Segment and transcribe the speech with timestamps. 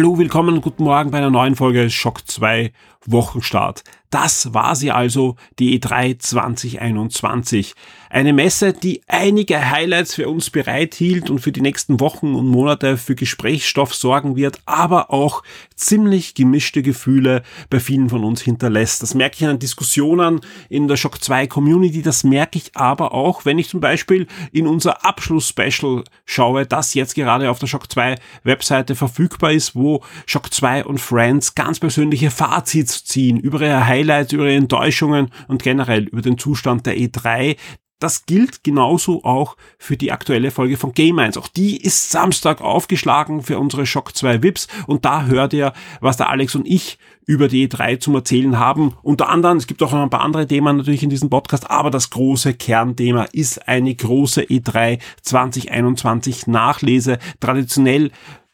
[0.00, 2.72] Hallo, willkommen und guten Morgen bei einer neuen Folge Schock 2
[3.06, 3.82] Wochenstart.
[4.10, 7.74] Das war sie also, die E3 2021.
[8.10, 12.96] Eine Messe, die einige Highlights für uns bereithielt und für die nächsten Wochen und Monate
[12.96, 15.44] für Gesprächsstoff sorgen wird, aber auch
[15.76, 19.00] ziemlich gemischte Gefühle bei vielen von uns hinterlässt.
[19.00, 23.44] Das merke ich an Diskussionen in der Shock 2 Community, das merke ich aber auch,
[23.44, 28.16] wenn ich zum Beispiel in unser Abschluss-Special schaue, das jetzt gerade auf der Shock 2
[28.42, 34.32] Webseite verfügbar ist, wo Shock 2 und Friends ganz persönliche Fazits ziehen über ihre Highlights,
[34.32, 37.56] über ihre Enttäuschungen und generell über den Zustand der E3,
[38.00, 41.36] das gilt genauso auch für die aktuelle Folge von Game 1.
[41.36, 46.16] Auch die ist Samstag aufgeschlagen für unsere Shock 2 Vips und da hört ihr, was
[46.16, 48.94] der Alex und ich über die E3 zum Erzählen haben.
[49.02, 51.90] Unter anderem, es gibt auch noch ein paar andere Themen natürlich in diesem Podcast, aber
[51.90, 57.18] das große Kernthema ist eine große E3 2021 Nachlese.
[57.38, 58.10] Traditionell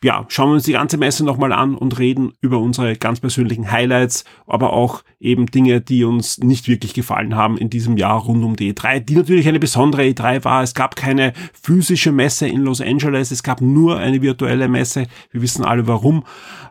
[0.06, 3.72] ja, schauen wir uns die ganze Messe nochmal an und reden über unsere ganz persönlichen
[3.72, 8.44] Highlights, aber auch eben Dinge, die uns nicht wirklich gefallen haben in diesem Jahr rund
[8.44, 10.62] um die E3, die natürlich eine besondere E3 war.
[10.62, 15.08] Es gab keine physische Messe in Los Angeles, es gab nur eine virtuelle Messe.
[15.32, 16.22] Wir wissen alle warum.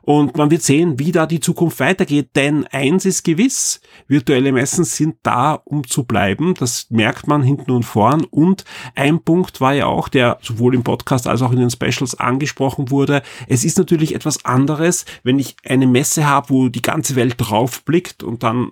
[0.05, 4.85] Und man wird sehen, wie da die Zukunft weitergeht, denn eins ist gewiss, virtuelle Messen
[4.85, 6.53] sind da, um zu bleiben.
[6.53, 8.23] Das merkt man hinten und vorn.
[8.23, 12.13] Und ein Punkt war ja auch, der sowohl im Podcast als auch in den Specials
[12.19, 13.23] angesprochen wurde.
[13.47, 17.83] Es ist natürlich etwas anderes, wenn ich eine Messe habe, wo die ganze Welt drauf
[17.83, 18.71] blickt und dann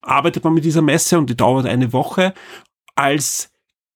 [0.00, 2.34] arbeitet man mit dieser Messe und die dauert eine Woche,
[2.94, 3.52] als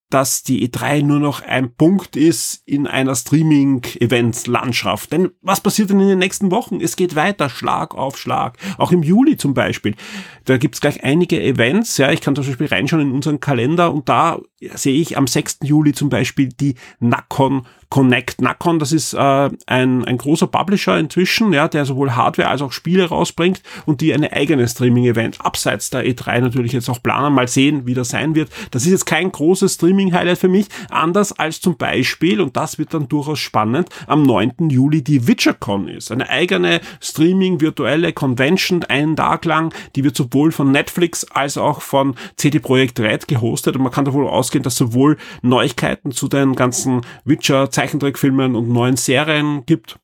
[0.08, 5.10] dass die E3 nur noch ein Punkt ist in einer Streaming-Events-Landschaft.
[5.12, 6.80] Denn was passiert denn in den nächsten Wochen?
[6.80, 8.56] Es geht weiter, Schlag auf Schlag.
[8.78, 9.96] Auch im Juli zum Beispiel.
[10.44, 11.96] Da gibt's gleich einige Events.
[11.98, 14.38] Ja, ich kann zum Beispiel reinschauen in unseren Kalender und da
[14.74, 15.58] sehe ich am 6.
[15.64, 18.40] Juli zum Beispiel die Nacon Connect.
[18.40, 22.72] Nacon, das ist äh, ein, ein großer Publisher inzwischen, ja, der sowohl Hardware als auch
[22.72, 27.34] Spiele rausbringt und die eine eigene Streaming-Event abseits der E3 natürlich jetzt auch planen.
[27.34, 28.50] Mal sehen, wie das sein wird.
[28.70, 32.92] Das ist jetzt kein großes Streaming-Highlight für mich, anders als zum Beispiel, und das wird
[32.92, 34.68] dann durchaus spannend, am 9.
[34.68, 36.10] Juli die WitcherCon ist.
[36.10, 42.14] Eine eigene Streaming-virtuelle Convention, einen Tag lang, die wird sowohl von Netflix als auch von
[42.36, 47.02] CD Projekt Red gehostet und man kann davon ausgehen, dass sowohl Neuigkeiten zu den ganzen
[47.24, 49.98] Witcher Zeichentrickfilmen und neuen Serien gibt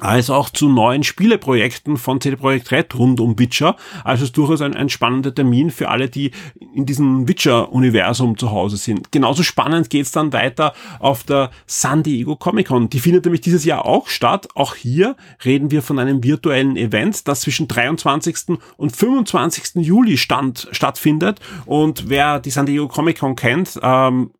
[0.00, 3.76] als auch zu neuen Spieleprojekten von CD Projekt Red rund um Witcher.
[4.04, 6.30] Also es ist durchaus ein, ein spannender Termin für alle, die
[6.74, 9.10] in diesem Witcher-Universum zu Hause sind.
[9.10, 12.88] Genauso spannend geht's dann weiter auf der San Diego Comic Con.
[12.90, 14.48] Die findet nämlich dieses Jahr auch statt.
[14.54, 18.58] Auch hier reden wir von einem virtuellen Event, das zwischen 23.
[18.76, 19.84] und 25.
[19.84, 21.40] Juli stand, stattfindet.
[21.66, 24.30] Und wer die San Diego Comic Con kennt, ähm,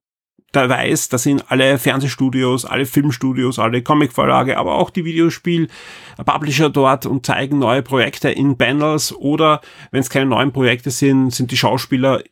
[0.52, 7.06] da weiß, das sind alle Fernsehstudios, alle Filmstudios, alle Comicverlage, aber auch die Videospiel-Publisher dort
[7.06, 9.60] und zeigen neue Projekte in Panels oder
[9.90, 12.22] wenn es keine neuen Projekte sind, sind die Schauspieler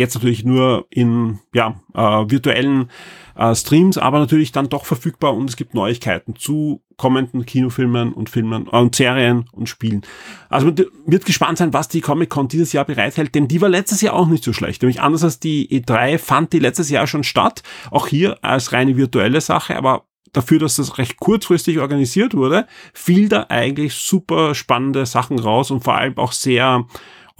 [0.00, 2.90] jetzt natürlich nur in ja, äh, virtuellen
[3.36, 8.28] äh, Streams, aber natürlich dann doch verfügbar und es gibt Neuigkeiten zu kommenden Kinofilmen und
[8.28, 10.02] Filmen äh, und Serien und Spielen.
[10.48, 14.00] Also man wird gespannt sein, was die Comic-Con dieses Jahr bereithält, denn die war letztes
[14.00, 14.82] Jahr auch nicht so schlecht.
[14.82, 18.96] Nämlich anders als die E3 fand die letztes Jahr schon statt, auch hier als reine
[18.96, 25.06] virtuelle Sache, aber dafür, dass das recht kurzfristig organisiert wurde, fiel da eigentlich super spannende
[25.06, 26.86] Sachen raus und vor allem auch sehr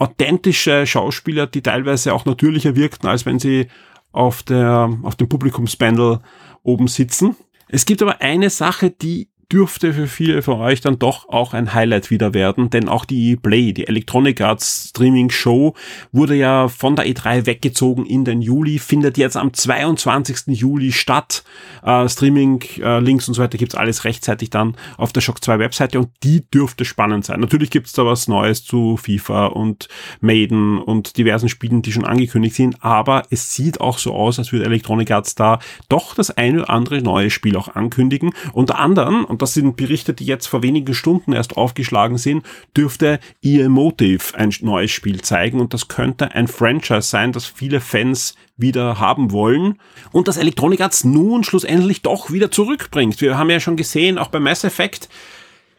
[0.01, 3.67] authentische Schauspieler, die teilweise auch natürlicher wirkten, als wenn sie
[4.11, 6.19] auf der, auf dem Publikumspanel
[6.63, 7.35] oben sitzen.
[7.67, 11.73] Es gibt aber eine Sache, die dürfte für viele von euch dann doch auch ein
[11.73, 15.75] Highlight wieder werden, denn auch die Play, die Electronic Arts Streaming Show,
[16.11, 20.57] wurde ja von der E3 weggezogen in den Juli, findet jetzt am 22.
[20.57, 21.43] Juli statt.
[21.83, 25.59] Äh, Streaming, äh, Links und so weiter gibt's alles rechtzeitig dann auf der Shock 2
[25.59, 27.41] Webseite und die dürfte spannend sein.
[27.41, 29.89] Natürlich gibt's da was Neues zu FIFA und
[30.21, 34.51] Maiden und diversen Spielen, die schon angekündigt sind, aber es sieht auch so aus, als
[34.53, 35.59] würde Electronic Arts da
[35.89, 38.31] doch das eine oder andere neue Spiel auch ankündigen.
[38.53, 42.45] Unter anderem, und das sind Berichte, die jetzt vor wenigen Stunden erst aufgeschlagen sind,
[42.75, 47.81] dürfte EA Motive ein neues Spiel zeigen und das könnte ein Franchise sein, das viele
[47.81, 49.79] Fans wieder haben wollen
[50.11, 53.19] und das Electronic Arts nun schlussendlich doch wieder zurückbringt.
[53.21, 55.09] Wir haben ja schon gesehen, auch bei Mass Effect,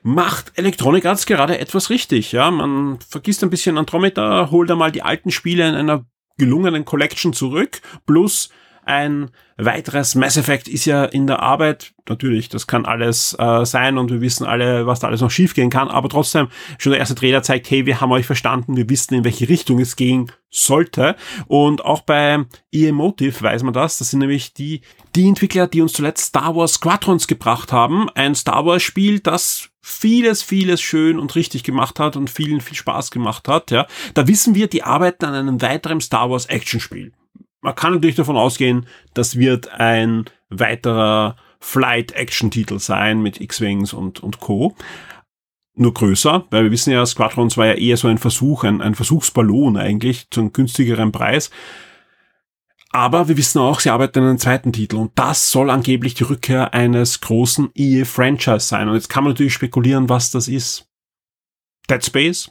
[0.03, 2.33] macht Electronic Arts gerade etwas richtig.
[2.33, 6.05] Ja, man vergisst ein bisschen Andromeda, holt einmal die alten Spiele in einer
[6.39, 8.51] gelungenen Collection zurück, plus
[8.85, 11.93] ein weiteres Mass Effect ist ja in der Arbeit.
[12.09, 15.71] Natürlich, das kann alles äh, sein und wir wissen alle, was da alles noch schiefgehen
[15.71, 15.89] kann.
[15.89, 16.49] Aber trotzdem,
[16.79, 19.79] schon der erste Trailer zeigt, hey, wir haben euch verstanden, wir wissen, in welche Richtung
[19.79, 21.15] es gehen sollte.
[21.47, 23.99] Und auch bei E-Emotive weiß man das.
[23.99, 24.81] Das sind nämlich die,
[25.15, 28.09] die Entwickler, die uns zuletzt Star Wars Squadrons gebracht haben.
[28.11, 32.77] Ein Star Wars Spiel, das vieles, vieles schön und richtig gemacht hat und vielen viel
[32.77, 33.71] Spaß gemacht hat.
[33.71, 37.13] Ja, da wissen wir, die arbeiten an einem weiteren Star Wars Action Spiel
[37.63, 44.41] man kann natürlich davon ausgehen, das wird ein weiterer Flight-Action-Titel sein mit X-Wings und, und
[44.41, 44.75] Co.
[45.75, 48.95] Nur größer, weil wir wissen ja, Squadrons war ja eher so ein Versuch, ein, ein
[48.95, 51.51] Versuchsballon eigentlich zu einem günstigeren Preis.
[52.91, 56.25] Aber wir wissen auch, sie arbeiten an einem zweiten Titel und das soll angeblich die
[56.25, 58.89] Rückkehr eines großen EA-Franchise sein.
[58.89, 60.87] Und jetzt kann man natürlich spekulieren, was das ist.
[61.89, 62.51] Dead Space?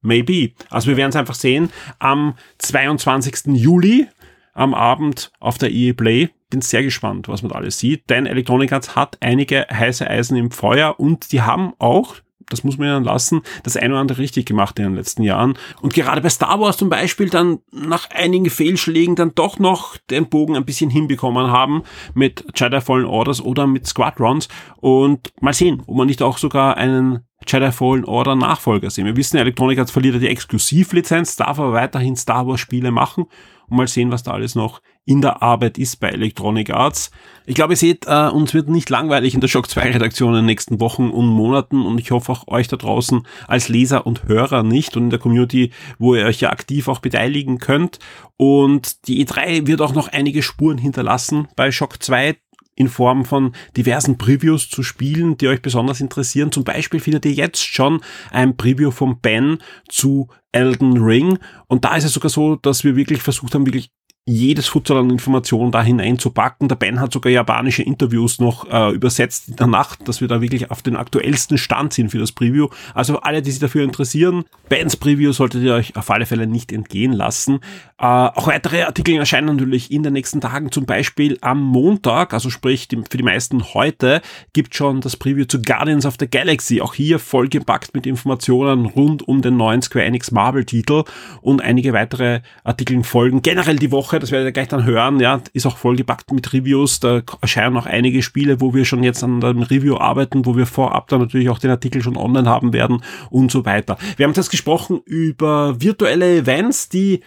[0.00, 0.52] Maybe.
[0.70, 1.70] Also wir werden es einfach sehen.
[2.00, 3.54] Am 22.
[3.54, 4.08] Juli
[4.56, 6.30] am Abend auf der EA Play.
[6.50, 10.36] Bin sehr gespannt, was man da alles sieht, denn Electronic Arts hat einige heiße Eisen
[10.36, 12.16] im Feuer und die haben auch
[12.48, 15.58] das muss man ja lassen, das eine oder andere richtig gemacht in den letzten Jahren.
[15.80, 20.28] Und gerade bei Star Wars zum Beispiel dann nach einigen Fehlschlägen dann doch noch den
[20.28, 21.82] Bogen ein bisschen hinbekommen haben
[22.14, 24.48] mit Jedi Fallen Orders oder mit Squadrons.
[24.76, 29.06] Und mal sehen, ob man nicht auch sogar einen Jedi Fallen Order Nachfolger sehen.
[29.06, 33.26] Wir wissen, Electronic Arts verliert die Exklusivlizenz, darf aber weiterhin Star Wars Spiele machen
[33.68, 37.10] und mal sehen, was da alles noch in der Arbeit ist bei Electronic Arts.
[37.46, 40.40] Ich glaube, ihr seht, äh, uns wird nicht langweilig in der Shock 2 Redaktion in
[40.40, 44.24] den nächsten Wochen und Monaten und ich hoffe auch euch da draußen als Leser und
[44.24, 48.00] Hörer nicht und in der Community, wo ihr euch ja aktiv auch beteiligen könnt.
[48.36, 52.36] Und die E3 wird auch noch einige Spuren hinterlassen bei Shock 2
[52.76, 56.52] in Form von diversen Previews zu Spielen, die euch besonders interessieren.
[56.52, 58.00] Zum Beispiel findet ihr jetzt schon
[58.30, 59.58] ein Preview von Ben
[59.88, 61.38] zu Elden Ring.
[61.66, 63.90] Und da ist es sogar so, dass wir wirklich versucht haben, wirklich
[64.28, 66.66] jedes Futsal an Informationen da hineinzupacken.
[66.66, 70.40] Der Ben hat sogar japanische Interviews noch äh, übersetzt in der Nacht, dass wir da
[70.40, 72.66] wirklich auf den aktuellsten Stand sind für das Preview.
[72.92, 76.72] Also alle, die sich dafür interessieren, Bens Preview solltet ihr euch auf alle Fälle nicht
[76.72, 77.60] entgehen lassen.
[77.98, 80.72] Äh, auch weitere Artikel erscheinen natürlich in den nächsten Tagen.
[80.72, 85.62] Zum Beispiel am Montag, also sprich für die meisten heute, gibt schon das Preview zu
[85.62, 86.80] Guardians of the Galaxy.
[86.80, 91.04] Auch hier vollgepackt mit Informationen rund um den neuen Square Enix Marvel-Titel
[91.42, 93.40] und einige weitere Artikel folgen.
[93.40, 96.52] Generell die Woche Woche, das werdet ihr gleich dann hören, ja, ist auch vollgepackt mit
[96.52, 97.00] Reviews.
[97.00, 100.66] Da erscheinen auch einige Spiele, wo wir schon jetzt an einem Review arbeiten, wo wir
[100.66, 103.98] vorab dann natürlich auch den Artikel schon online haben werden und so weiter.
[104.16, 107.20] Wir haben jetzt gesprochen über virtuelle Events, die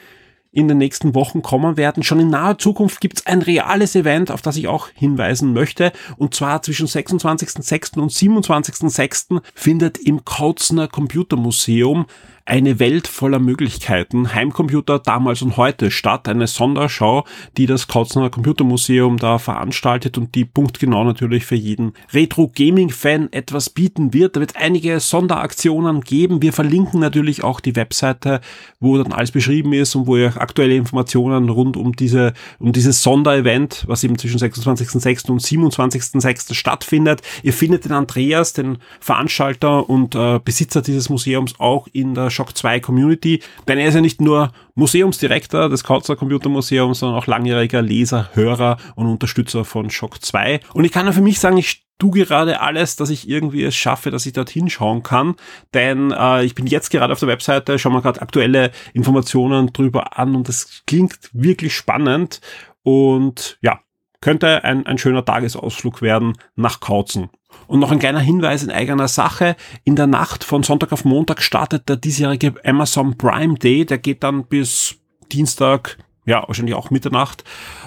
[0.52, 2.02] in den nächsten Wochen kommen werden.
[2.02, 5.92] Schon in naher Zukunft gibt es ein reales Event, auf das ich auch hinweisen möchte.
[6.18, 8.00] Und zwar zwischen 26.06.
[8.00, 9.42] und 27.06.
[9.54, 12.08] findet im Kautzner Computermuseum
[12.50, 17.24] eine Welt voller Möglichkeiten, Heimcomputer damals und heute statt, eine Sonderschau,
[17.58, 24.16] die das Kautzner Computermuseum da veranstaltet und die punktgenau natürlich für jeden Retro-Gaming-Fan etwas bieten
[24.16, 24.36] wird.
[24.36, 26.42] Da wird einige Sonderaktionen geben.
[26.42, 28.42] Wir verlinken natürlich auch die Webseite,
[28.80, 33.04] wo dann alles beschrieben ist und wo ihr aktuelle Informationen rund um diese, um dieses
[33.04, 35.30] Sonderevent, was eben zwischen 26.06.
[35.30, 36.56] und 27.06.
[36.56, 37.22] stattfindet.
[37.44, 42.56] Ihr findet den Andreas, den Veranstalter und äh, Besitzer dieses Museums auch in der Shock
[42.56, 47.28] 2 Community, denn er ist ja nicht nur Museumsdirektor des Kautzer Computer Museums, sondern auch
[47.28, 50.62] langjähriger Leser, Hörer und Unterstützer von Shock 2.
[50.74, 53.76] Und ich kann ja für mich sagen, ich tu gerade alles, dass ich irgendwie es
[53.76, 55.36] schaffe, dass ich dorthin schauen kann.
[55.74, 60.18] Denn äh, ich bin jetzt gerade auf der Webseite, schaue mir gerade aktuelle Informationen drüber
[60.18, 62.40] an und das klingt wirklich spannend.
[62.84, 63.82] Und ja,
[64.22, 67.30] könnte ein, ein schöner Tagesausflug werden nach Kautzen.
[67.68, 69.56] Und noch ein kleiner Hinweis in eigener Sache.
[69.84, 73.86] In der Nacht von Sonntag auf Montag startet der diesjährige Amazon Prime Day.
[73.86, 74.96] Der geht dann bis
[75.32, 77.44] Dienstag, ja, wahrscheinlich auch Mitternacht.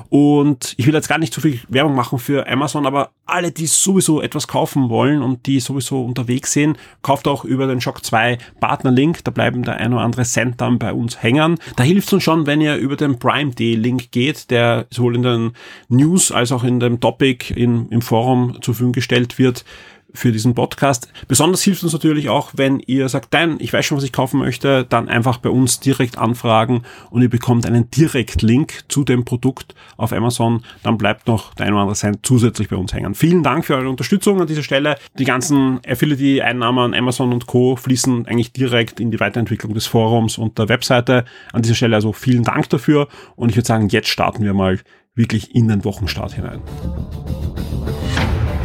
[0.08, 3.66] Und ich will jetzt gar nicht zu viel Werbung machen für Amazon, aber alle, die
[3.66, 8.38] sowieso etwas kaufen wollen und die sowieso unterwegs sind, kauft auch über den Shock 2
[8.60, 9.24] Partnerlink.
[9.24, 11.58] Da bleiben der ein oder andere Cent dann bei uns hängen.
[11.76, 15.16] Da hilft es uns schon, wenn ihr über den Prime Day Link geht, der sowohl
[15.16, 15.52] in den
[15.88, 19.64] News als auch in dem Topic in, im Forum zur Verfügung gestellt wird
[20.14, 21.12] für diesen Podcast.
[21.28, 24.40] Besonders hilft uns natürlich auch, wenn ihr sagt, nein, ich weiß schon, was ich kaufen
[24.40, 29.74] möchte, dann einfach bei uns direkt anfragen und ihr bekommt einen Direktlink zu dem Produkt
[29.96, 30.64] auf Amazon.
[30.82, 33.14] Dann bleibt noch der ein oder andere Cent zusätzlich bei uns hängen.
[33.14, 34.96] Vielen Dank für eure Unterstützung an dieser Stelle.
[35.18, 37.76] Die ganzen Affiliate-Einnahmen Amazon und Co.
[37.76, 41.24] fließen eigentlich direkt in die Weiterentwicklung des Forums und der Webseite.
[41.52, 44.78] An dieser Stelle also vielen Dank dafür und ich würde sagen, jetzt starten wir mal
[45.14, 46.60] wirklich in den Wochenstart hinein.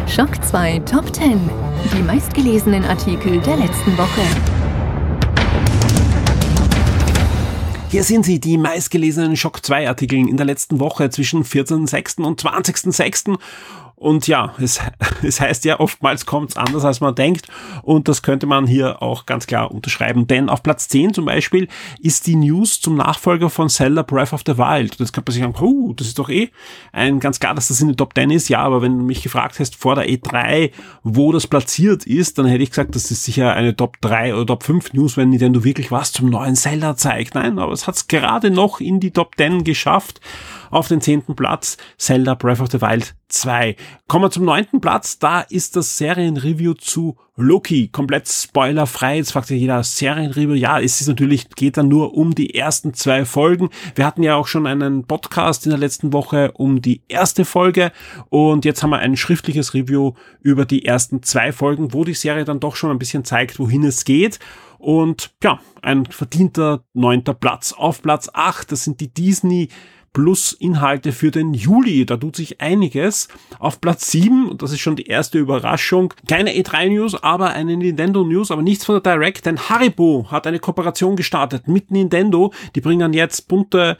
[0.07, 1.37] Schock 2 Top 10.
[1.93, 4.21] Die meistgelesenen Artikel der letzten Woche.
[7.89, 12.23] Hier sind sie, die meistgelesenen Schock 2 Artikel in der letzten Woche zwischen 14.06.
[12.23, 13.37] und 20.06.
[13.99, 14.79] Und ja, es,
[15.23, 17.47] es heißt ja, oftmals kommt es anders, als man denkt.
[17.81, 20.27] Und das könnte man hier auch ganz klar unterschreiben.
[20.27, 21.67] Denn auf Platz 10 zum Beispiel
[21.99, 24.99] ist die News zum Nachfolger von Zelda Breath of the Wild.
[24.99, 26.51] Das kann man sich sagen, oh, das ist doch eh
[26.91, 28.49] ein ganz klar, dass das in den Top 10 ist.
[28.49, 32.45] Ja, aber wenn du mich gefragt hast vor der E3, wo das platziert ist, dann
[32.45, 35.63] hätte ich gesagt, das ist sicher eine Top 3 oder Top 5 News, wenn Nintendo
[35.63, 37.33] wirklich was zum neuen Zelda zeigt.
[37.33, 40.21] Nein, aber es hat es gerade noch in die Top 10 geschafft.
[40.69, 43.75] Auf den zehnten Platz Zelda Breath of the Wild 2.
[44.07, 45.19] Kommen wir zum neunten Platz.
[45.19, 47.89] Da ist das Serienreview zu Loki.
[47.89, 49.17] Komplett spoilerfrei.
[49.17, 50.53] Jetzt fragt sich jeder Serienreview.
[50.53, 53.69] Ja, es ist natürlich, geht dann nur um die ersten zwei Folgen.
[53.95, 57.91] Wir hatten ja auch schon einen Podcast in der letzten Woche um die erste Folge.
[58.29, 62.45] Und jetzt haben wir ein schriftliches Review über die ersten zwei Folgen, wo die Serie
[62.45, 64.39] dann doch schon ein bisschen zeigt, wohin es geht.
[64.79, 67.73] Und ja, ein verdienter neunter Platz.
[67.73, 69.69] Auf Platz acht, das sind die Disney
[70.17, 72.03] plus Inhalte für den Juli.
[72.03, 73.27] Da tut sich einiges.
[73.59, 77.77] Auf Platz 7, und das ist schon die erste Überraschung, keine E3 News, aber eine
[77.77, 82.51] Nintendo News, aber nichts von der Direct, denn Haribo hat eine Kooperation gestartet mit Nintendo.
[82.73, 83.95] Die bringen jetzt bunte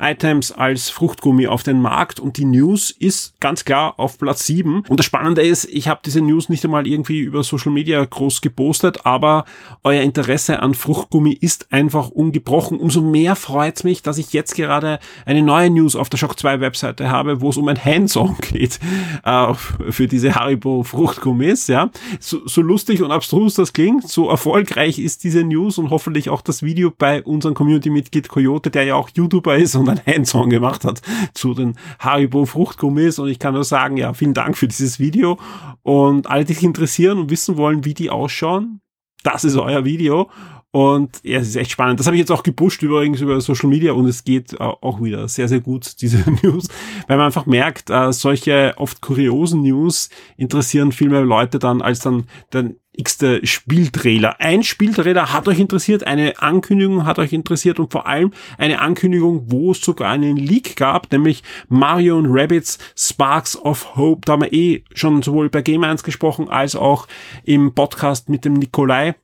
[0.00, 4.84] Items als Fruchtgummi auf den Markt und die News ist ganz klar auf Platz 7.
[4.88, 8.40] Und das Spannende ist, ich habe diese News nicht einmal irgendwie über Social Media groß
[8.40, 9.44] gepostet, aber
[9.82, 12.78] euer Interesse an Fruchtgummi ist einfach ungebrochen.
[12.78, 16.38] Umso mehr freut es mich, dass ich jetzt gerade eine neue News auf der Shock
[16.38, 18.78] 2 Webseite habe, wo es um ein Handsong geht
[19.24, 19.54] äh,
[19.90, 21.66] für diese Haribo Fruchtgummis.
[21.66, 21.90] Ja,
[22.20, 26.40] so, so lustig und abstrus das klingt, so erfolgreich ist diese News und hoffentlich auch
[26.40, 30.84] das Video bei unserem Community-Mitglied Coyote, der ja auch YouTuber ist und ein Hands-on gemacht
[30.84, 31.00] hat
[31.34, 33.18] zu den Haribo Fruchtgummis.
[33.18, 35.38] Und ich kann nur sagen, ja, vielen Dank für dieses Video.
[35.82, 38.80] Und alle, die sich interessieren und wissen wollen, wie die ausschauen,
[39.22, 40.30] das ist euer Video
[40.70, 41.98] und ja, es ist echt spannend.
[41.98, 45.02] Das habe ich jetzt auch gepusht übrigens über Social Media und es geht äh, auch
[45.02, 46.68] wieder sehr, sehr gut, diese News,
[47.06, 52.00] weil man einfach merkt, äh, solche oft kuriosen News interessieren viel mehr Leute dann als
[52.00, 54.40] dann, dann x-te Spieltrailer.
[54.40, 59.44] Ein Spieltrailer hat euch interessiert, eine Ankündigung hat euch interessiert und vor allem eine Ankündigung,
[59.50, 64.22] wo es sogar einen Leak gab, nämlich Mario und Rabbits Sparks of Hope.
[64.24, 67.06] Da haben wir eh schon sowohl bei Game 1 gesprochen als auch
[67.44, 69.14] im Podcast mit dem Nikolai.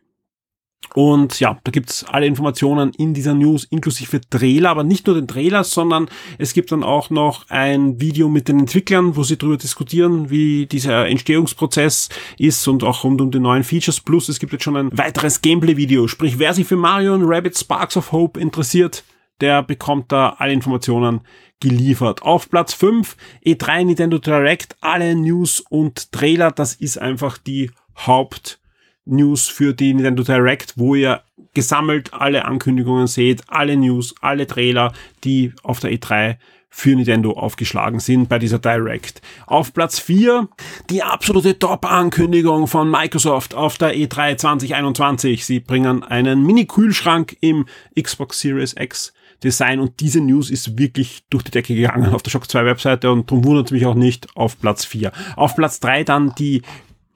[0.94, 5.28] Und ja, da gibt's alle Informationen in dieser News, inklusive Trailer, aber nicht nur den
[5.28, 9.56] Trailer, sondern es gibt dann auch noch ein Video mit den Entwicklern, wo sie darüber
[9.56, 14.00] diskutieren, wie dieser Entstehungsprozess ist und auch rund um die neuen Features.
[14.00, 16.08] Plus es gibt jetzt schon ein weiteres Gameplay-Video.
[16.08, 19.04] Sprich, wer sich für Mario und Rabbit Sparks of Hope interessiert,
[19.40, 21.22] der bekommt da alle Informationen
[21.60, 22.22] geliefert.
[22.22, 27.70] Auf Platz 5 E3 Nintendo Direct, alle News und Trailer, das ist einfach die
[28.06, 28.60] Haupt
[29.06, 34.92] News für die Nintendo Direct, wo ihr gesammelt alle Ankündigungen seht, alle News, alle Trailer,
[35.24, 36.36] die auf der E3
[36.76, 39.22] für Nintendo aufgeschlagen sind bei dieser Direct.
[39.46, 40.48] Auf Platz 4
[40.90, 45.46] die absolute Top-Ankündigung von Microsoft auf der E3 2021.
[45.46, 49.12] Sie bringen einen Mini-Kühlschrank im Xbox Series X
[49.44, 53.12] Design und diese News ist wirklich durch die Decke gegangen auf der Shock 2 Webseite
[53.12, 55.12] und darum wundert es mich auch nicht auf Platz 4.
[55.36, 56.62] Auf Platz 3 dann die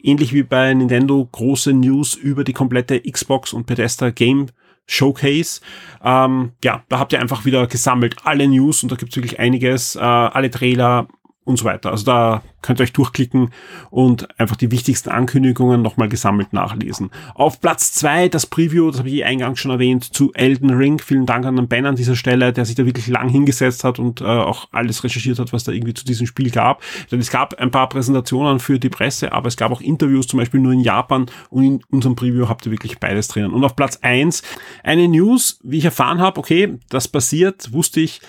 [0.02, 4.46] ähnlich wie bei Nintendo große News über die komplette Xbox und Bethesda Game
[4.86, 5.60] Showcase.
[6.02, 9.96] Ähm, ja, da habt ihr einfach wieder gesammelt alle News und da gibt's wirklich einiges,
[9.96, 11.08] äh, alle Trailer,
[11.48, 11.90] und so weiter.
[11.90, 13.50] Also da könnt ihr euch durchklicken
[13.90, 17.10] und einfach die wichtigsten Ankündigungen nochmal gesammelt nachlesen.
[17.34, 20.98] Auf Platz zwei das Preview, das habe ich eingangs schon erwähnt, zu Elden Ring.
[20.98, 23.98] Vielen Dank an den Ben an dieser Stelle, der sich da wirklich lang hingesetzt hat
[23.98, 26.82] und äh, auch alles recherchiert hat, was da irgendwie zu diesem Spiel gab.
[27.10, 30.38] Denn es gab ein paar Präsentationen für die Presse, aber es gab auch Interviews, zum
[30.38, 33.54] Beispiel nur in Japan und in unserem Preview habt ihr wirklich beides drinnen.
[33.54, 34.42] Und auf Platz eins
[34.84, 38.20] eine News, wie ich erfahren habe, okay, das passiert, wusste ich,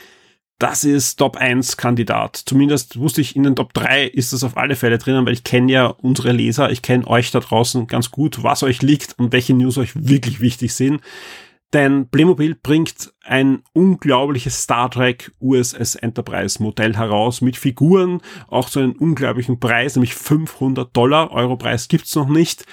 [0.59, 2.35] das ist Top 1 Kandidat.
[2.35, 5.45] Zumindest wusste ich, in den Top 3 ist das auf alle Fälle drinnen, weil ich
[5.45, 9.31] kenne ja unsere Leser, ich kenne euch da draußen ganz gut, was euch liegt und
[9.31, 11.01] welche News euch wirklich wichtig sind.
[11.71, 18.79] Denn Playmobil bringt ein unglaubliches Star Trek USS Enterprise Modell heraus mit Figuren, auch zu
[18.79, 21.31] einem unglaublichen Preis, nämlich 500 Dollar.
[21.31, 22.65] Europreis gibt's noch nicht.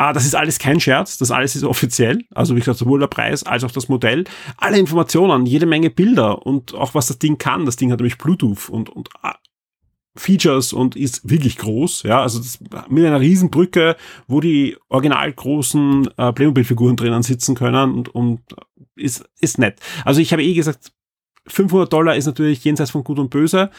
[0.00, 2.24] Ah, das ist alles kein Scherz, das alles ist offiziell.
[2.32, 4.22] Also wie gesagt, sowohl der Preis als auch das Modell.
[4.56, 7.66] Alle Informationen, jede Menge Bilder und auch was das Ding kann.
[7.66, 9.34] Das Ding hat nämlich Bluetooth und, und ah,
[10.14, 13.96] Features und ist wirklich groß, ja, also das, mit einer Riesenbrücke,
[14.28, 18.40] wo die original großen äh, Playmobil-Figuren drinnen sitzen können und, und
[18.94, 19.80] ist, ist nett.
[20.04, 20.92] Also ich habe eh gesagt,
[21.48, 23.70] 500 Dollar ist natürlich jenseits von Gut und Böse,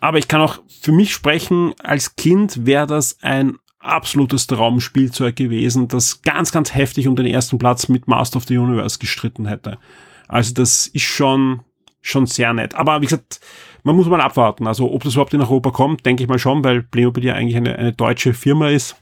[0.00, 5.88] aber ich kann auch für mich sprechen, als Kind wäre das ein absolutes Traumspielzeug gewesen,
[5.88, 9.78] das ganz, ganz heftig um den ersten Platz mit Master of the Universe gestritten hätte.
[10.26, 11.60] Also das ist schon,
[12.00, 12.74] schon sehr nett.
[12.74, 13.40] Aber wie gesagt,
[13.84, 14.66] man muss mal abwarten.
[14.66, 17.56] Also ob das überhaupt in Europa kommt, denke ich mal schon, weil Playmobil ja eigentlich
[17.56, 18.96] eine, eine deutsche Firma ist.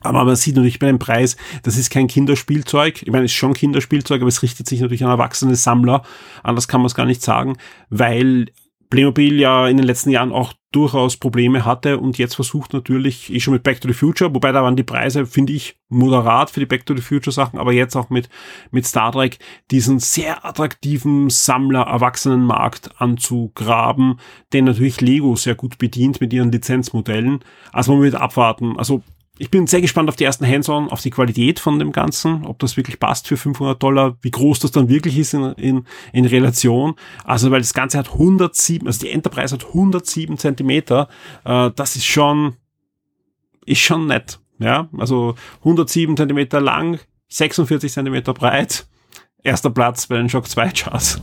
[0.00, 3.02] Aber man sieht natürlich bei dem Preis, das ist kein Kinderspielzeug.
[3.02, 6.02] Ich meine, es ist schon Kinderspielzeug, aber es richtet sich natürlich an erwachsene Sammler.
[6.42, 7.56] Anders kann man es gar nicht sagen,
[7.90, 8.46] weil
[8.90, 13.40] Playmobil ja in den letzten Jahren auch durchaus Probleme hatte und jetzt versucht natürlich, eh
[13.40, 16.60] schon mit Back to the Future, wobei da waren die Preise, finde ich, moderat für
[16.60, 18.28] die Back to the Future Sachen, aber jetzt auch mit,
[18.70, 19.38] mit Star Trek
[19.70, 24.20] diesen sehr attraktiven Sammler-Erwachsenenmarkt anzugraben,
[24.52, 27.40] den natürlich Lego sehr gut bedient mit ihren Lizenzmodellen.
[27.72, 28.78] Also man wird abwarten.
[28.78, 29.02] Also
[29.38, 32.58] ich bin sehr gespannt auf die ersten Hands-on, auf die Qualität von dem Ganzen, ob
[32.58, 36.24] das wirklich passt für 500 Dollar, wie groß das dann wirklich ist in, in, in
[36.24, 36.94] Relation.
[37.24, 41.08] Also, weil das Ganze hat 107, also die Enterprise hat 107 Zentimeter,
[41.44, 42.56] äh, das ist schon,
[43.64, 44.40] ist schon nett.
[44.58, 48.88] Ja, also 107 Zentimeter lang, 46 Zentimeter breit.
[49.44, 51.22] Erster Platz bei den Shock 2 Charts.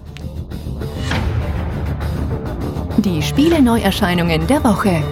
[2.98, 5.04] Die Spiele-Neuerscheinungen der Woche.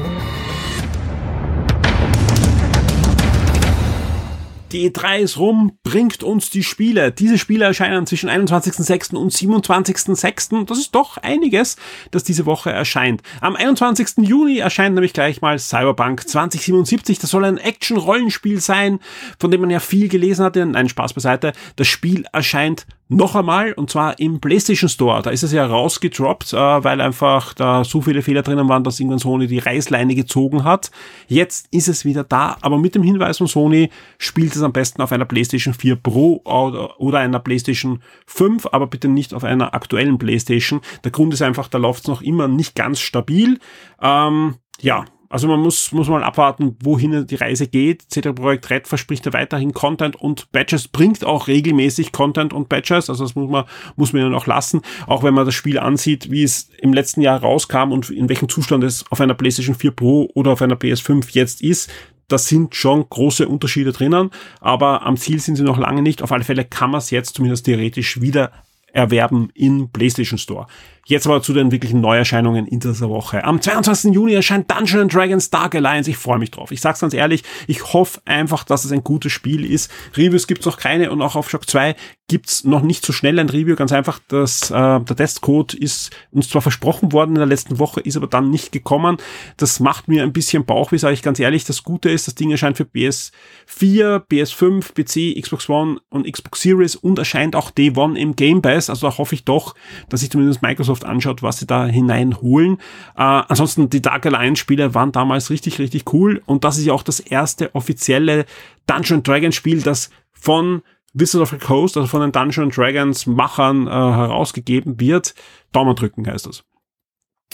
[4.74, 7.12] Die E3 ist rum, bringt uns die Spiele.
[7.12, 9.15] Diese Spiele erscheinen zwischen 21.06.
[9.15, 10.65] und 27.06.
[10.65, 11.77] Das ist doch einiges,
[12.10, 13.22] das diese Woche erscheint.
[13.39, 14.27] Am 21.
[14.27, 17.20] Juni erscheint nämlich gleich mal Cyberpunk 2077.
[17.20, 19.00] Das soll ein Action-Rollenspiel sein,
[19.38, 20.65] von dem man ja viel gelesen hatte.
[20.65, 21.53] Nein, Spaß beiseite.
[21.75, 25.22] Das Spiel erscheint noch einmal und zwar im PlayStation Store.
[25.22, 29.00] Da ist es ja rausgedroppt, äh, weil einfach da so viele Fehler drinnen waren, dass
[29.00, 30.91] irgendwann Sony die Reißleine gezogen hat.
[31.27, 35.01] Jetzt ist es wieder da, aber mit dem Hinweis von Sony spielt es am besten
[35.01, 39.74] auf einer PlayStation 4 Pro oder, oder einer PlayStation 5, aber bitte nicht auf einer
[39.74, 40.82] aktuellen PlayStation.
[41.03, 43.60] Der Grund ist einfach, da läuft es noch immer nicht ganz stabil.
[44.01, 48.04] Ähm, ja, also man muss, muss mal abwarten, wohin die Reise geht.
[48.04, 53.10] CD Projekt Red verspricht ja weiterhin Content und Badges, bringt auch regelmäßig Content und Badges.
[53.10, 53.64] Also das muss man,
[53.96, 54.81] muss man ja noch lassen.
[55.07, 58.48] Auch wenn man das Spiel ansieht, wie es im letzten Jahr rauskam und in welchem
[58.48, 61.90] Zustand es auf einer PlayStation 4 Pro oder auf einer PS5 jetzt ist.
[62.27, 64.29] Da sind schon große Unterschiede drinnen,
[64.62, 66.22] aber am Ziel sind sie noch lange nicht.
[66.22, 68.51] Auf alle Fälle kann man es jetzt zumindest theoretisch wieder
[68.92, 70.68] erwerben in PlayStation Store.
[71.05, 73.44] Jetzt aber zu den wirklichen Neuerscheinungen in dieser Woche.
[73.44, 74.13] Am 22.
[74.13, 76.09] Juni erscheint Dungeons Dragons Dark Alliance.
[76.09, 76.72] Ich freue mich drauf.
[76.72, 79.92] Ich sag's ganz ehrlich, ich hoffe einfach, dass es ein gutes Spiel ist.
[80.16, 81.96] Reviews gibt's noch keine und auch auf Shock 2
[82.29, 83.75] gibt's noch nicht so schnell ein Review.
[83.75, 88.00] Ganz einfach, dass äh, der Testcode ist uns zwar versprochen worden in der letzten Woche,
[88.00, 89.18] ist aber dann nicht gekommen.
[89.57, 91.66] Das macht mir ein bisschen Bauchweh, sage ich ganz ehrlich.
[91.66, 96.96] Das Gute ist, das Ding erscheint für PS4, PS5, PC, Xbox One und Xbox Series
[96.96, 98.89] und erscheint auch Day One im Game Pass.
[98.89, 99.75] Also da hoffe ich doch,
[100.07, 102.77] dass sich zumindest Microsoft Microsoft anschaut, was sie da hineinholen.
[103.16, 106.94] Äh, ansonsten, die Dark Alliance Spiele waren damals richtig, richtig cool und das ist ja
[106.94, 108.46] auch das erste offizielle
[108.88, 110.82] Dungeon Dragons Spiel, das von
[111.14, 115.36] Wizard of the Coast, also von den Dungeon Dragons Machern äh, herausgegeben wird.
[115.72, 116.64] Daumen drücken heißt das.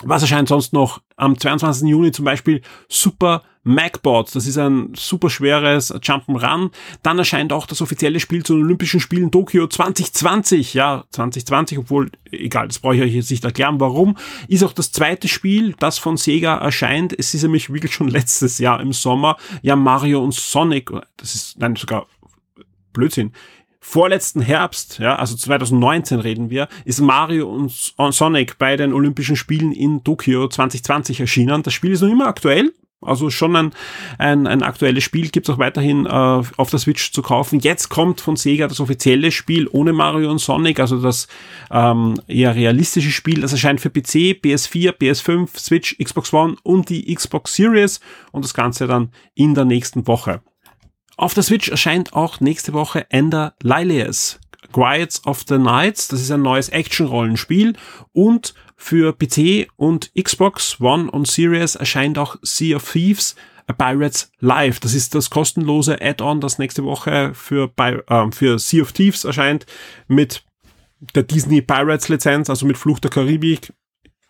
[0.04, 1.02] Was erscheint sonst noch?
[1.18, 1.90] Am 22.
[1.90, 4.32] Juni zum Beispiel Super MacBots.
[4.32, 6.72] Das ist ein super schweres Jump'n'Run.
[7.04, 10.74] Dann erscheint auch das offizielle Spiel zu den Olympischen Spielen Tokio 2020.
[10.74, 14.18] Ja, 2020, obwohl, egal, das brauche ich euch jetzt nicht erklären, warum.
[14.48, 17.18] Ist auch das zweite Spiel, das von Sega erscheint.
[17.18, 19.38] Es ist nämlich wirklich schon letztes Jahr im Sommer.
[19.62, 20.92] Ja, Mario und Sonic.
[21.18, 22.08] Das ist, nein, sogar
[22.94, 23.34] Blödsinn
[23.90, 27.72] vorletzten Herbst, ja, also 2019 reden wir, ist Mario und
[28.14, 31.64] Sonic bei den Olympischen Spielen in Tokio 2020 erschienen.
[31.64, 32.72] Das Spiel ist noch immer aktuell.
[33.02, 33.72] Also schon ein,
[34.18, 37.62] ein, ein aktuelles Spiel, gibt es auch weiterhin äh, auf der Switch zu kaufen.
[37.62, 41.28] Jetzt kommt von Sega das offizielle Spiel ohne Mario und Sonic, also das
[41.72, 43.42] ähm, eher realistische Spiel.
[43.42, 48.02] Das erscheint für PC, PS4, PS5, Switch, Xbox One und die Xbox Series
[48.34, 50.42] und das Ganze dann in der nächsten Woche.
[51.20, 54.40] Auf der Switch erscheint auch nächste Woche Ender Lilias.
[54.72, 57.74] Quiets of the Nights, das ist ein neues Action-Rollenspiel
[58.14, 63.36] und für PC und Xbox One und Series erscheint auch Sea of Thieves
[63.68, 64.80] A Pirates Live.
[64.80, 69.66] Das ist das kostenlose Add-on, das nächste Woche für, äh, für Sea of Thieves erscheint
[70.08, 70.46] mit
[71.16, 73.74] der Disney Pirates Lizenz, also mit Fluch der Karibik,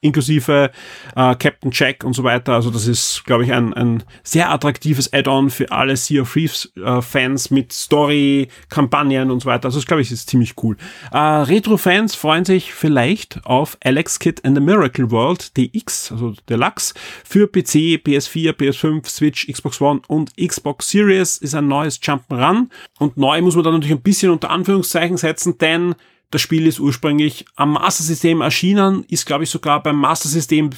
[0.02, 0.72] inklusive
[1.16, 2.54] äh, Captain Jack und so weiter.
[2.54, 6.72] Also das ist, glaube ich, ein, ein sehr attraktives Add-on für alle Sea of Thieves
[6.76, 9.66] äh, mit Story, Kampagnen und so weiter.
[9.66, 10.78] Also das, glaube ich, ist ziemlich cool.
[11.12, 16.94] Äh, Retro-Fans freuen sich vielleicht auf Alex Kid and the Miracle World DX, also Deluxe,
[17.24, 22.70] für PC, PS4, PS5, Switch, Xbox One und Xbox Series ist ein neues Jump'n'Run.
[23.00, 25.96] Und neu muss man da natürlich ein bisschen unter Anführungszeichen setzen, denn
[26.32, 30.72] das Spiel ist ursprünglich am Master System erschienen, ist glaube ich sogar beim Master System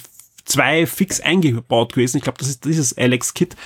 [0.44, 2.16] 2 fix eingebaut gewesen.
[2.16, 3.56] Ich glaube, das ist dieses Alex Kit.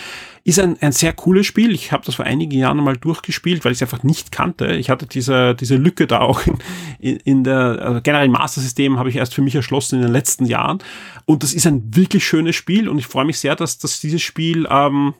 [0.44, 1.72] Ist ein, ein sehr cooles Spiel.
[1.72, 4.76] Ich habe das vor einigen Jahren mal durchgespielt, weil ich es einfach nicht kannte.
[4.76, 6.42] Ich hatte diese, diese Lücke da auch
[6.98, 10.12] in, in, der also generell Master System habe ich erst für mich erschlossen in den
[10.12, 10.78] letzten Jahren.
[11.24, 14.22] Und das ist ein wirklich schönes Spiel und ich freue mich sehr, dass, dass dieses
[14.22, 15.14] Spiel ähm,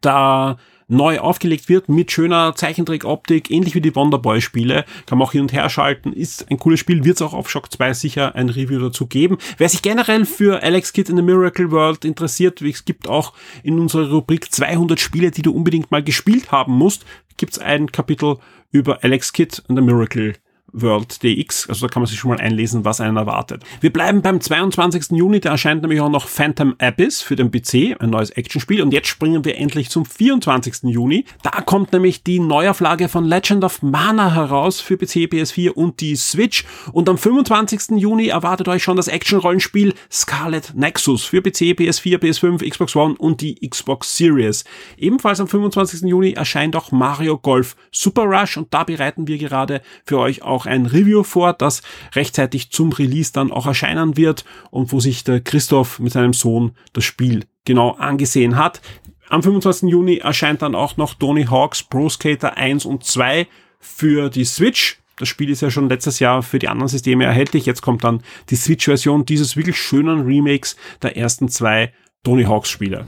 [0.00, 4.84] da neu aufgelegt wird mit schöner Zeichentrick-Optik, ähnlich wie die Wonderboy-Spiele.
[5.06, 7.50] Kann man auch hin und her schalten, ist ein cooles Spiel, wird es auch auf
[7.50, 9.38] Shock 2 sicher ein Review dazu geben.
[9.58, 13.78] Wer sich generell für Alex Kidd in the Miracle World interessiert, es gibt auch in
[13.78, 17.04] unserer Rubrik 200 Spiele, die du unbedingt mal gespielt haben musst,
[17.36, 18.38] gibt es ein Kapitel
[18.72, 20.34] über Alex Kidd in the Miracle
[20.72, 21.68] World DX.
[21.68, 23.62] Also da kann man sich schon mal einlesen, was einen erwartet.
[23.80, 25.12] Wir bleiben beim 22.
[25.12, 28.82] Juni, da erscheint nämlich auch noch Phantom Abyss für den PC, ein neues Actionspiel.
[28.82, 30.84] Und jetzt springen wir endlich zum 24.
[30.84, 31.24] Juni.
[31.42, 36.16] Da kommt nämlich die Neuauflage von Legend of Mana heraus für PC, PS4 und die
[36.16, 36.64] Switch.
[36.92, 37.98] Und am 25.
[37.98, 43.40] Juni erwartet euch schon das Action-Rollenspiel Scarlet Nexus für PC, PS4, PS5, Xbox One und
[43.40, 44.64] die Xbox Series.
[44.96, 46.02] Ebenfalls am 25.
[46.02, 50.57] Juni erscheint auch Mario Golf Super Rush und da bereiten wir gerade für euch auch
[50.66, 51.82] ein Review vor, das
[52.14, 56.72] rechtzeitig zum Release dann auch erscheinen wird und wo sich der Christoph mit seinem Sohn
[56.92, 58.80] das Spiel genau angesehen hat.
[59.28, 59.90] Am 25.
[59.90, 63.46] Juni erscheint dann auch noch Tony Hawk's Pro Skater 1 und 2
[63.78, 64.98] für die Switch.
[65.18, 67.66] Das Spiel ist ja schon letztes Jahr für die anderen Systeme erhältlich.
[67.66, 71.92] Jetzt kommt dann die Switch-Version dieses wirklich schönen Remakes der ersten zwei
[72.22, 73.06] Tony Hawks Spiele.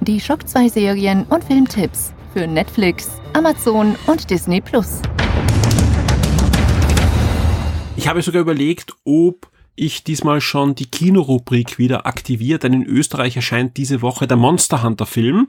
[0.00, 5.00] Die Shock 2 Serien und Filmtipps für Netflix, Amazon und Disney Plus.
[8.00, 13.36] Ich habe sogar überlegt, ob ich diesmal schon die Kinorubrik wieder aktiviert, denn in Österreich
[13.36, 15.48] erscheint diese Woche der Monster Hunter Film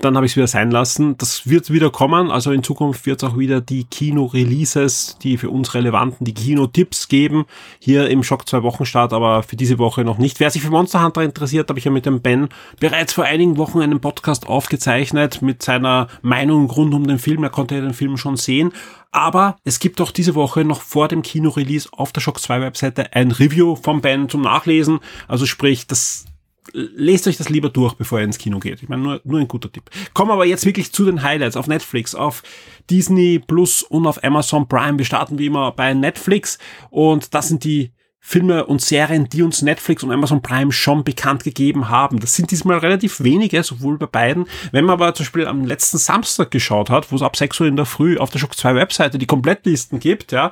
[0.00, 1.16] dann habe ich es wieder sein lassen.
[1.18, 2.30] Das wird wieder kommen.
[2.30, 7.08] Also in Zukunft wird es auch wieder die Kino-Releases, die für uns relevanten, die Kino-Tipps
[7.08, 7.44] geben.
[7.78, 10.40] Hier im Schock zwei Wochen Start, aber für diese Woche noch nicht.
[10.40, 13.56] Wer sich für Monster Hunter interessiert, habe ich ja mit dem Ben bereits vor einigen
[13.58, 17.42] Wochen einen Podcast aufgezeichnet mit seiner Meinung rund um den Film.
[17.44, 18.72] Er konnte ja den Film schon sehen.
[19.12, 23.12] Aber es gibt auch diese Woche noch vor dem Kino-Release auf der Shock 2 Webseite
[23.12, 25.00] ein Review vom Ben zum Nachlesen.
[25.26, 26.26] Also sprich, das
[26.72, 28.82] lest euch das lieber durch, bevor ihr ins Kino geht.
[28.82, 29.90] Ich meine, nur, nur ein guter Tipp.
[30.14, 32.42] Kommen aber jetzt wirklich zu den Highlights auf Netflix, auf
[32.90, 34.98] Disney Plus und auf Amazon Prime.
[34.98, 36.58] Wir starten wie immer bei Netflix
[36.90, 41.42] und das sind die Filme und Serien, die uns Netflix und Amazon Prime schon bekannt
[41.42, 42.20] gegeben haben.
[42.20, 44.44] Das sind diesmal relativ wenige, sowohl bei beiden.
[44.72, 47.66] Wenn man aber zum Beispiel am letzten Samstag geschaut hat, wo es ab 6 Uhr
[47.66, 50.50] in der Früh auf der Shock 2 Webseite die Komplettlisten gibt, ja,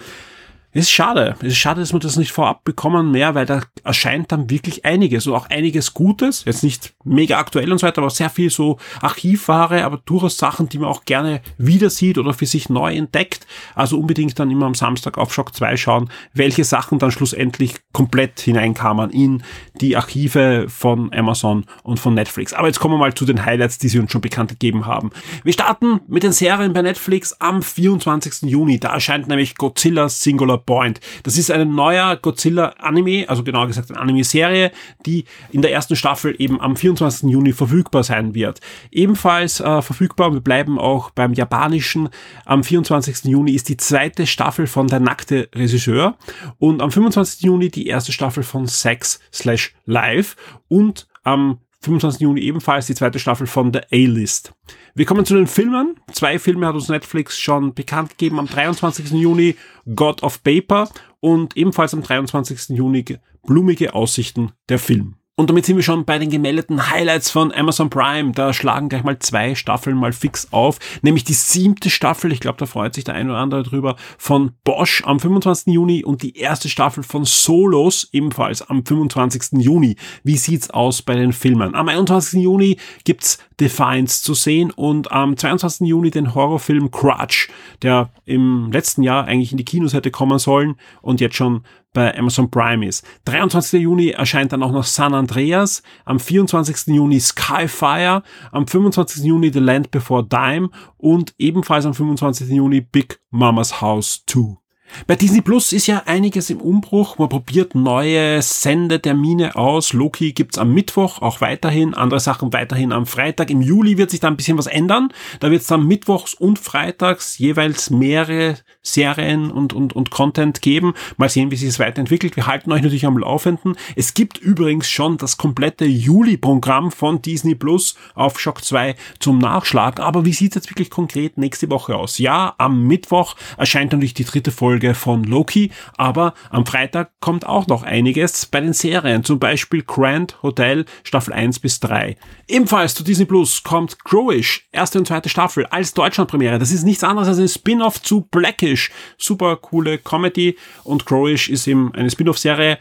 [0.73, 1.35] ist schade.
[1.41, 4.85] Es ist schade, dass wir das nicht vorab bekommen mehr, weil da erscheint dann wirklich
[4.85, 6.45] einiges und auch einiges Gutes.
[6.45, 10.69] Jetzt nicht mega aktuell und so weiter, aber sehr viel so Archivware, aber durchaus Sachen,
[10.69, 13.47] die man auch gerne wieder sieht oder für sich neu entdeckt.
[13.75, 18.39] Also unbedingt dann immer am Samstag auf Shock 2 schauen, welche Sachen dann schlussendlich komplett
[18.41, 19.43] hineinkamen in
[19.81, 22.53] die Archive von Amazon und von Netflix.
[22.53, 25.11] Aber jetzt kommen wir mal zu den Highlights, die sie uns schon bekannt gegeben haben.
[25.45, 28.51] Wir starten mit den Serien bei Netflix am 24.
[28.51, 28.79] Juni.
[28.79, 31.01] Da erscheint nämlich Godzilla Singular Point.
[31.23, 34.73] Das ist ein neuer Godzilla-Anime, also genauer gesagt eine Anime-Serie,
[35.07, 37.31] die in der ersten Staffel eben am 24.
[37.31, 38.61] Juni verfügbar sein wird.
[38.91, 42.09] Ebenfalls äh, verfügbar, wir bleiben auch beim japanischen,
[42.45, 43.25] am 24.
[43.25, 46.17] Juni ist die zweite Staffel von Der nackte Regisseur
[46.59, 47.43] und am 25.
[47.43, 50.37] Juni die erste Staffel von Sex slash Live
[50.69, 52.21] und am 25.
[52.21, 54.53] Juni ebenfalls die zweite Staffel von The A-List.
[54.95, 55.97] Wir kommen zu den Filmen.
[56.13, 58.39] Zwei Filme hat uns Netflix schon bekannt gegeben.
[58.39, 59.11] Am 23.
[59.13, 59.55] Juni
[59.95, 60.89] God of Paper
[61.21, 62.77] und ebenfalls am 23.
[62.77, 63.05] Juni
[63.47, 65.18] Blumige Aussichten der Film.
[65.39, 68.33] Und damit sind wir schon bei den gemeldeten Highlights von Amazon Prime.
[68.33, 70.81] Da schlagen gleich mal zwei Staffeln mal fix auf.
[71.03, 74.51] Nämlich die siebte Staffel, ich glaube, da freut sich der ein oder andere drüber, von
[74.65, 75.73] Bosch am 25.
[75.73, 79.61] Juni und die erste Staffel von Solos ebenfalls am 25.
[79.63, 79.95] Juni.
[80.25, 81.77] Wie sieht's aus bei den Filmen?
[81.77, 82.43] Am 21.
[82.43, 85.87] Juni gibt's Defiance zu sehen und am 22.
[85.87, 87.49] Juni den Horrorfilm Crutch,
[87.83, 92.17] der im letzten Jahr eigentlich in die Kinos hätte kommen sollen und jetzt schon bei
[92.17, 93.05] Amazon Prime ist.
[93.25, 93.83] 23.
[93.83, 96.95] Juni erscheint dann auch noch San Andreas, am 24.
[96.95, 98.23] Juni Skyfire,
[98.53, 99.25] am 25.
[99.25, 102.49] Juni The Land Before Dime und ebenfalls am 25.
[102.49, 104.68] Juni Big Mama's House 2.
[105.07, 107.19] Bei Disney Plus ist ja einiges im Umbruch.
[107.19, 109.93] Man probiert neue Sendetermine aus.
[109.93, 113.51] Loki gibt's am Mittwoch auch weiterhin, andere Sachen weiterhin am Freitag.
[113.51, 115.13] Im Juli wird sich da ein bisschen was ändern.
[115.41, 120.95] Da wird's dann mittwochs und freitags jeweils mehrere Serien und, und, und Content geben.
[121.17, 122.37] Mal sehen, wie sich es weiterentwickelt.
[122.37, 123.77] Wir halten euch natürlich am Laufenden.
[123.97, 130.03] Es gibt übrigens schon das komplette Juli-Programm von Disney Plus auf Shock 2 zum Nachschlagen.
[130.03, 132.19] Aber wie sieht's jetzt wirklich konkret nächste Woche aus?
[132.19, 137.67] Ja, am Mittwoch erscheint natürlich die dritte Folge von Loki, aber am Freitag kommt auch
[137.67, 139.25] noch einiges bei den Serien.
[139.25, 142.17] Zum Beispiel Grand Hotel Staffel 1 bis 3.
[142.47, 146.59] Ebenfalls zu Disney Plus kommt Crowish, erste und zweite Staffel als Deutschlandpremiere.
[146.59, 148.91] Das ist nichts anderes als ein Spin-off zu Blackish.
[149.17, 152.79] Super coole Comedy und Crowish ist eben eine Spin-off-Serie.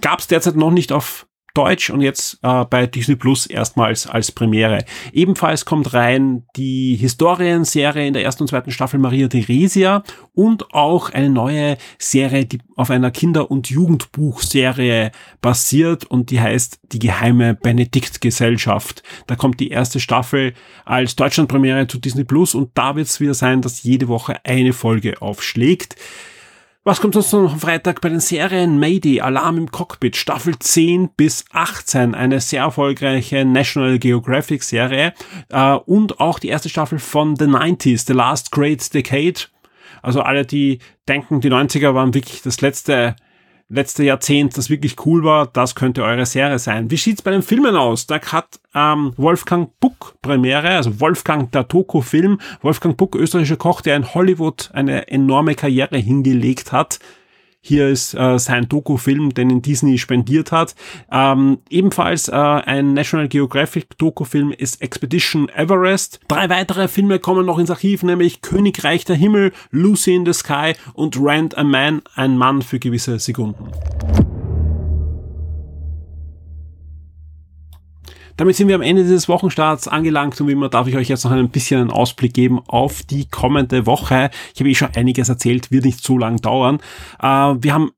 [0.00, 4.32] Gab es derzeit noch nicht auf Deutsch und jetzt äh, bei Disney Plus erstmals als
[4.32, 4.84] Premiere.
[5.12, 10.02] Ebenfalls kommt rein die Historienserie in der ersten und zweiten Staffel Maria Theresia
[10.34, 16.80] und auch eine neue Serie, die auf einer Kinder- und Jugendbuchserie basiert und die heißt
[16.92, 19.04] Die geheime Benedikt-Gesellschaft.
[19.28, 23.34] Da kommt die erste Staffel als Deutschlandpremiere zu Disney Plus und da wird es wieder
[23.34, 25.94] sein, dass jede Woche eine Folge aufschlägt.
[26.86, 28.78] Was kommt sonst noch am Freitag bei den Serien?
[28.78, 35.14] Mayday, Alarm im Cockpit, Staffel 10 bis 18, eine sehr erfolgreiche National Geographic Serie
[35.48, 39.46] äh, und auch die erste Staffel von The 90s, The Last Great Decade.
[40.02, 43.16] Also alle, die denken, die 90er waren wirklich das letzte
[43.74, 46.90] letzte Jahrzehnt, das wirklich cool war, das könnte eure Serie sein.
[46.90, 48.06] Wie sieht's bei den Filmen aus?
[48.06, 52.40] Da hat ähm, Wolfgang Buck Premiere, also Wolfgang der Doku-Film.
[52.62, 57.00] Wolfgang Buck, österreichischer Koch, der in Hollywood eine enorme Karriere hingelegt hat.
[57.66, 60.74] Hier ist äh, sein Doku-Film, den in Disney spendiert hat.
[61.10, 66.20] Ähm, ebenfalls äh, ein National Geographic Doku-Film ist Expedition Everest.
[66.28, 70.74] Drei weitere Filme kommen noch ins Archiv, nämlich Königreich der Himmel, Lucy in the Sky
[70.92, 73.70] und Rand a Man, ein Mann für gewisse Sekunden.
[78.36, 81.24] Damit sind wir am Ende dieses Wochenstarts angelangt und wie immer darf ich euch jetzt
[81.24, 84.30] noch ein bisschen einen Ausblick geben auf die kommende Woche.
[84.54, 86.80] Ich habe eh schon einiges erzählt, wird nicht so lang dauern.
[87.22, 87.92] Äh, wir haben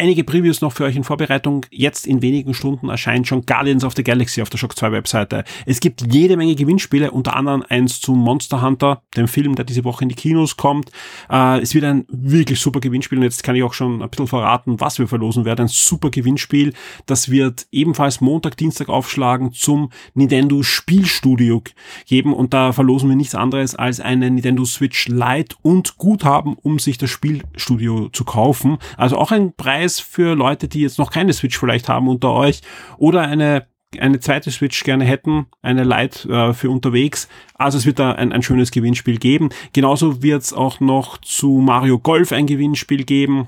[0.00, 1.66] Einige Previews noch für euch in Vorbereitung.
[1.72, 5.42] Jetzt in wenigen Stunden erscheint schon Guardians of the Galaxy auf der Shock 2 Webseite.
[5.66, 9.82] Es gibt jede Menge Gewinnspiele, unter anderem eins zu Monster Hunter, dem Film, der diese
[9.82, 10.92] Woche in die Kinos kommt.
[11.28, 14.28] Äh, es wird ein wirklich super Gewinnspiel und jetzt kann ich auch schon ein bisschen
[14.28, 15.62] verraten, was wir verlosen werden.
[15.62, 16.74] Ein super Gewinnspiel.
[17.06, 21.60] Das wird ebenfalls Montag, Dienstag aufschlagen zum Nintendo Spielstudio
[22.06, 26.78] geben und da verlosen wir nichts anderes als eine Nintendo Switch Lite und Guthaben, um
[26.78, 28.78] sich das Spielstudio zu kaufen.
[28.96, 32.32] Also auch ein Preis, Preis für Leute, die jetzt noch keine Switch vielleicht haben unter
[32.32, 32.60] euch
[32.98, 33.66] oder eine
[33.98, 37.26] eine zweite Switch gerne hätten, eine Lite äh, für unterwegs.
[37.54, 39.48] Also es wird da ein, ein schönes Gewinnspiel geben.
[39.72, 43.46] Genauso wird es auch noch zu Mario Golf ein Gewinnspiel geben.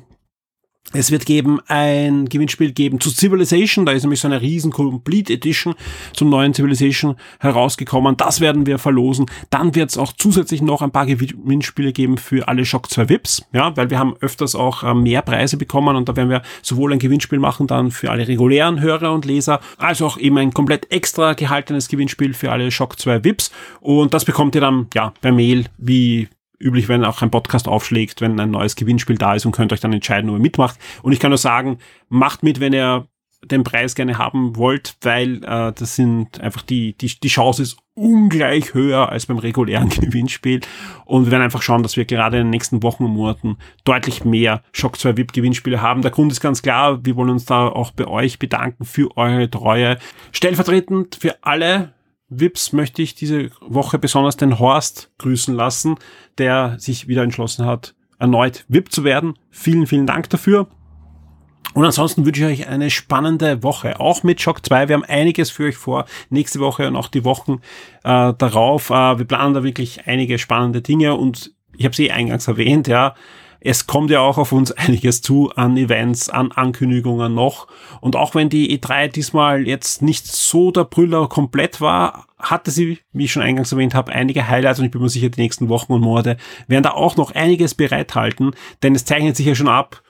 [0.93, 5.35] Es wird geben ein Gewinnspiel geben zu Civilization, da ist nämlich so eine riesen Complete
[5.35, 5.77] Edition
[6.13, 8.17] zum neuen Civilization herausgekommen.
[8.17, 9.27] Das werden wir verlosen.
[9.51, 13.47] Dann wird es auch zusätzlich noch ein paar Gewinnspiele geben für alle Shock 2 VIPs,
[13.53, 16.93] ja, weil wir haben öfters auch äh, mehr Preise bekommen und da werden wir sowohl
[16.93, 20.91] ein Gewinnspiel machen dann für alle regulären Hörer und Leser, als auch eben ein komplett
[20.91, 25.31] extra gehaltenes Gewinnspiel für alle Shock 2 VIPs und das bekommt ihr dann ja per
[25.31, 26.29] Mail wie
[26.61, 29.81] üblich, wenn auch ein Podcast aufschlägt, wenn ein neues Gewinnspiel da ist und könnt euch
[29.81, 30.79] dann entscheiden, ob ihr mitmacht.
[31.03, 33.09] Und ich kann nur sagen, macht mit, wenn ihr
[33.43, 37.79] den Preis gerne haben wollt, weil äh, das sind einfach die, die, die Chance ist
[37.95, 40.61] ungleich höher als beim regulären Gewinnspiel.
[41.07, 44.25] Und wir werden einfach schauen, dass wir gerade in den nächsten Wochen und Monaten deutlich
[44.25, 46.03] mehr Shock 2 VIP Gewinnspiele haben.
[46.03, 49.51] Der Grund ist ganz klar, wir wollen uns da auch bei euch bedanken für eure
[49.51, 49.99] Treue.
[50.33, 51.95] Stellvertretend für alle
[52.31, 55.97] Vips möchte ich diese Woche besonders den Horst grüßen lassen,
[56.39, 59.35] der sich wieder entschlossen hat, erneut VIP zu werden.
[59.51, 60.69] Vielen, vielen Dank dafür.
[61.75, 64.89] Und ansonsten wünsche ich euch eine spannende Woche, auch mit Shock 2.
[64.89, 67.61] Wir haben einiges für euch vor, nächste Woche und auch die Wochen
[68.03, 68.91] äh, darauf.
[68.91, 73.15] Äh, wir planen da wirklich einige spannende Dinge und ich habe sie eingangs erwähnt, ja
[73.61, 77.67] es kommt ja auch auf uns einiges zu an Events, an Ankündigungen noch.
[78.01, 82.99] Und auch wenn die E3 diesmal jetzt nicht so der Brüller komplett war, hatte sie,
[83.13, 85.69] wie ich schon eingangs erwähnt habe, einige Highlights und ich bin mir sicher, die nächsten
[85.69, 89.69] Wochen und Monate werden da auch noch einiges bereithalten, denn es zeichnet sich ja schon
[89.69, 90.03] ab,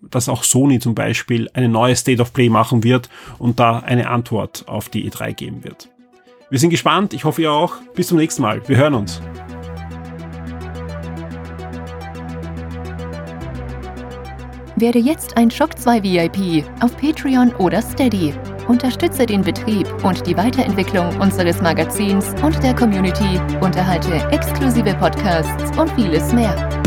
[0.00, 4.08] dass auch Sony zum Beispiel eine neue State of Play machen wird und da eine
[4.08, 5.90] Antwort auf die E3 geben wird.
[6.48, 7.76] Wir sind gespannt, ich hoffe ihr auch.
[7.94, 8.66] Bis zum nächsten Mal.
[8.66, 9.20] Wir hören uns.
[14.80, 18.32] Werde jetzt ein Shock 2 VIP auf Patreon oder Steady.
[18.66, 25.90] Unterstütze den Betrieb und die Weiterentwicklung unseres Magazins und der Community, unterhalte exklusive Podcasts und
[25.92, 26.79] vieles mehr.